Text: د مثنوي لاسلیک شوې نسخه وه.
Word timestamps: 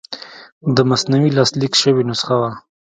د 0.75 0.77
مثنوي 0.89 1.29
لاسلیک 1.37 1.73
شوې 1.81 2.03
نسخه 2.09 2.35
وه. 2.41 2.51